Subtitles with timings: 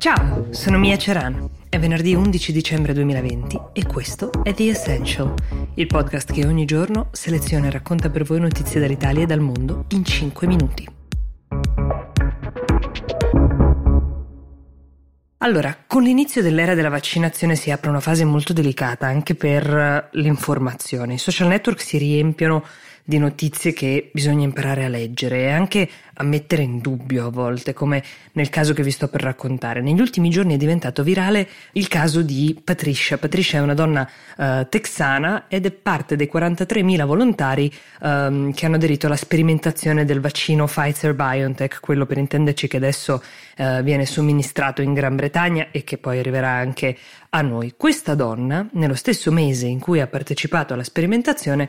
[0.00, 1.46] Ciao, sono Mia Ceran.
[1.68, 5.34] È venerdì 11 dicembre 2020 e questo è The Essential,
[5.74, 9.84] il podcast che ogni giorno seleziona e racconta per voi notizie dall'Italia e dal mondo
[9.90, 10.88] in 5 minuti.
[15.42, 21.12] Allora, con l'inizio dell'era della vaccinazione si apre una fase molto delicata anche per l'informazione.
[21.12, 22.64] I social network si riempiono
[23.10, 27.72] di notizie che bisogna imparare a leggere e anche a mettere in dubbio a volte,
[27.72, 29.80] come nel caso che vi sto per raccontare.
[29.80, 33.18] Negli ultimi giorni è diventato virale il caso di Patricia.
[33.18, 38.76] Patricia è una donna uh, texana ed è parte dei 43.000 volontari um, che hanno
[38.76, 43.20] aderito alla sperimentazione del vaccino Pfizer BioNTech, quello per intenderci che adesso
[43.56, 46.96] uh, viene somministrato in Gran Bretagna e che poi arriverà anche
[47.30, 47.74] a noi.
[47.76, 51.68] Questa donna, nello stesso mese in cui ha partecipato alla sperimentazione,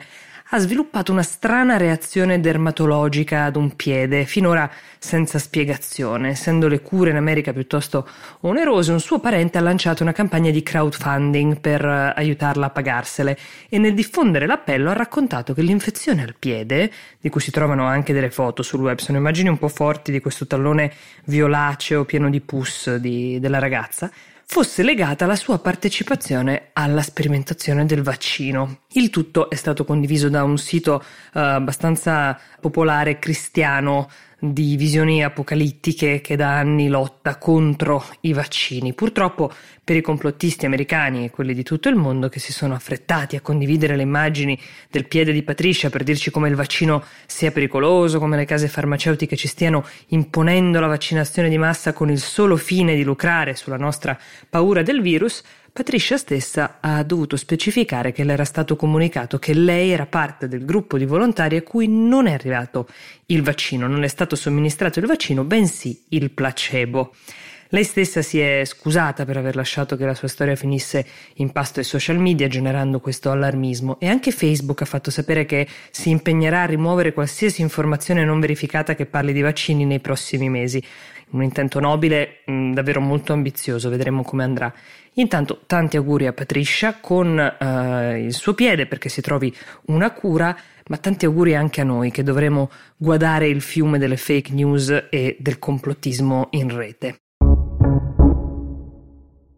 [0.54, 6.28] ha sviluppato una strana reazione dermatologica ad un piede, finora senza spiegazione.
[6.28, 8.06] Essendo le cure in America piuttosto
[8.40, 13.38] onerose, un suo parente ha lanciato una campagna di crowdfunding per eh, aiutarla a pagarsele
[13.70, 18.12] e nel diffondere l'appello ha raccontato che l'infezione al piede, di cui si trovano anche
[18.12, 20.92] delle foto sul web, sono immagini un po' forti di questo tallone
[21.24, 24.10] violaceo pieno di pus di, della ragazza,
[24.44, 28.81] fosse legata alla sua partecipazione alla sperimentazione del vaccino.
[28.94, 34.08] Il tutto è stato condiviso da un sito uh, abbastanza popolare cristiano
[34.44, 38.92] di visioni apocalittiche che da anni lotta contro i vaccini.
[38.92, 39.52] Purtroppo
[39.84, 43.40] per i complottisti americani e quelli di tutto il mondo che si sono affrettati a
[43.40, 44.58] condividere le immagini
[44.90, 49.36] del piede di Patricia per dirci come il vaccino sia pericoloso, come le case farmaceutiche
[49.36, 54.18] ci stiano imponendo la vaccinazione di massa con il solo fine di lucrare sulla nostra
[54.50, 55.40] paura del virus,
[55.74, 60.66] Patricia stessa ha dovuto specificare che le era stato comunicato che lei era parte del
[60.66, 62.86] gruppo di volontari a cui non è arrivato
[63.26, 67.14] il vaccino, non è stato somministrato il vaccino, bensì il placebo.
[67.74, 71.06] Lei stessa si è scusata per aver lasciato che la sua storia finisse
[71.36, 75.66] in pasto ai social media generando questo allarmismo e anche Facebook ha fatto sapere che
[75.90, 80.84] si impegnerà a rimuovere qualsiasi informazione non verificata che parli di vaccini nei prossimi mesi.
[81.30, 84.70] Un intento nobile, mh, davvero molto ambizioso, vedremo come andrà.
[85.14, 89.50] Intanto tanti auguri a Patricia con uh, il suo piede perché si trovi
[89.86, 90.54] una cura,
[90.88, 95.38] ma tanti auguri anche a noi che dovremo guardare il fiume delle fake news e
[95.40, 97.21] del complottismo in rete.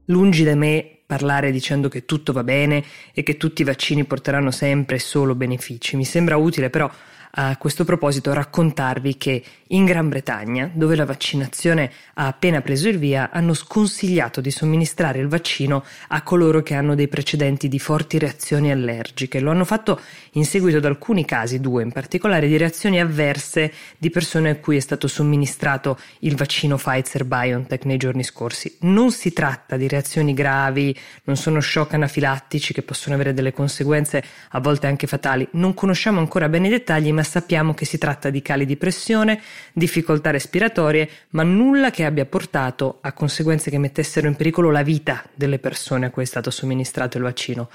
[0.07, 4.51] Lungi da me parlare dicendo che tutto va bene e che tutti i vaccini porteranno
[4.51, 5.97] sempre solo benefici.
[5.97, 6.91] Mi sembra utile però
[7.37, 12.99] a questo proposito raccontarvi che in Gran Bretagna, dove la vaccinazione ha appena preso il
[12.99, 18.19] via, hanno sconsigliato di somministrare il vaccino a coloro che hanno dei precedenti di forti
[18.19, 19.41] reazioni allergiche.
[19.41, 20.00] Lo hanno fatto
[20.33, 24.77] in seguito ad alcuni casi, due in particolare, di reazioni avverse di persone a cui
[24.77, 28.77] è stato somministrato il vaccino Pfizer BioNTech nei giorni scorsi.
[28.83, 34.23] Non si tratta di reazioni gravi, non sono shock anafilattici che possono avere delle conseguenze
[34.50, 35.49] a volte anche fatali.
[35.53, 39.41] Non conosciamo ancora bene i dettagli, ma sappiamo che si tratta di cali di pressione,
[39.73, 45.25] difficoltà respiratorie, ma nulla che abbia portato a conseguenze che mettessero in pericolo la vita
[45.35, 47.69] delle persone a cui è stato somministrato il vaccino.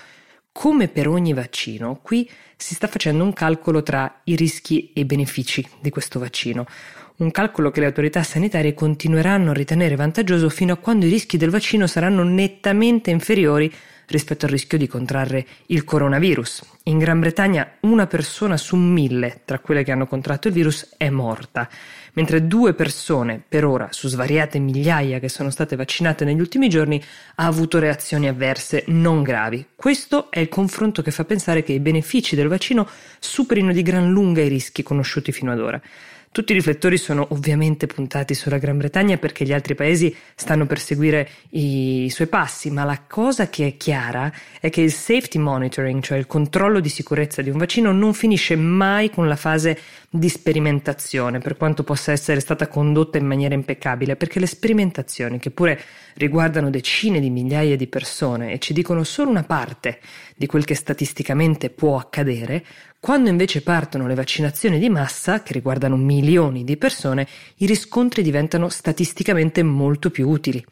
[0.51, 5.05] Come per ogni vaccino, qui si sta facendo un calcolo tra i rischi e i
[5.05, 6.65] benefici di questo vaccino
[7.19, 11.35] un calcolo che le autorità sanitarie continueranno a ritenere vantaggioso fino a quando i rischi
[11.35, 13.71] del vaccino saranno nettamente inferiori
[14.09, 16.63] rispetto al rischio di contrarre il coronavirus.
[16.83, 21.09] In Gran Bretagna una persona su mille tra quelle che hanno contratto il virus è
[21.09, 21.69] morta,
[22.13, 27.01] mentre due persone per ora su svariate migliaia che sono state vaccinate negli ultimi giorni
[27.35, 29.65] ha avuto reazioni avverse non gravi.
[29.75, 32.87] Questo è il confronto che fa pensare che i benefici del vaccino
[33.19, 35.81] superino di gran lunga i rischi conosciuti fino ad ora.
[36.31, 40.79] Tutti i riflettori sono ovviamente puntati sulla Gran Bretagna perché gli altri paesi stanno per
[40.79, 44.31] seguire i, suoi passi, ma la cosa che è chiara
[44.61, 48.55] è che il safety monitoring, cioè il controllo di sicurezza di un vaccino, non finisce
[48.55, 54.15] mai con la fase di sperimentazione, per quanto possa essere stata condotta in maniera impeccabile,
[54.15, 55.81] perché le sperimentazioni, che pure
[56.13, 59.99] riguardano decine di migliaia di persone e ci dicono solo una parte
[60.35, 62.63] di quel che statisticamente può accadere,
[62.99, 66.18] quando invece partono le vaccinazioni di massa, che riguardano milioni
[66.63, 67.27] di persone,
[67.57, 70.63] i riscontri diventano statisticamente molto più utili.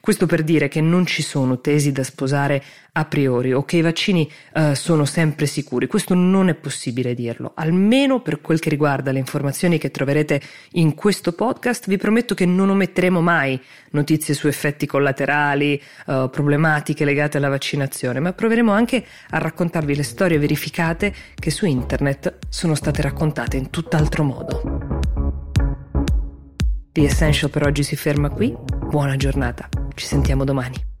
[0.00, 2.62] Questo per dire che non ci sono tesi da sposare
[2.92, 5.86] a priori o che i vaccini uh, sono sempre sicuri.
[5.86, 7.52] Questo non è possibile dirlo.
[7.54, 10.40] Almeno per quel che riguarda le informazioni che troverete
[10.72, 13.58] in questo podcast, vi prometto che non ometteremo mai
[13.90, 20.02] notizie su effetti collaterali, uh, problematiche legate alla vaccinazione, ma proveremo anche a raccontarvi le
[20.02, 24.73] storie verificate che su internet sono state raccontate in tutt'altro modo.
[26.94, 28.54] The Essential per oggi si ferma qui.
[28.88, 30.93] Buona giornata, ci sentiamo domani.